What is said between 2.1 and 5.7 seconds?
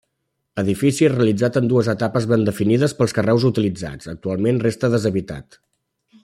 ben definides pels carreus utilitzats, actualment resta deshabitat.